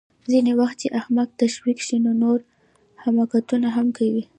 ځینې 0.31 0.51
وخت 0.59 0.75
چې 0.81 0.87
احمق 0.99 1.29
تشویق 1.41 1.79
شي 1.87 1.97
نو 2.05 2.11
نور 2.23 2.39
حماقتونه 3.03 3.67
هم 3.75 3.87
کوي 3.97 4.23